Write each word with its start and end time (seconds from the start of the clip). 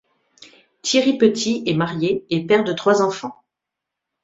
Thierry 0.81 1.19
Petit 1.19 1.61
est 1.67 1.75
marié 1.75 2.25
et 2.31 2.43
père 2.43 2.63
de 2.63 2.73
trois 2.73 3.03
enfants. 3.03 3.43